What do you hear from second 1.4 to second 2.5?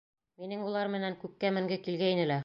менге килгәйне лә.